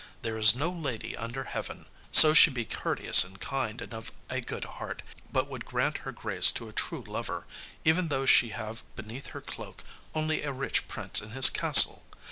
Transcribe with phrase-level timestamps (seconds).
[0.23, 4.41] There is no lady under heaven so she be courteous and kind and of a
[4.41, 7.45] good heart but would grant her grace to a true lover,
[7.85, 9.83] even though she have beneath her cloak
[10.15, 12.03] only a rich prince in his castle.